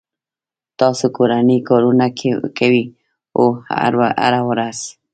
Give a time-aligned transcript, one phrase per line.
[0.79, 2.05] تاسو کورنی کارونه
[2.57, 2.83] کوئ؟
[3.35, 3.45] هو،
[4.21, 4.79] هره ورځ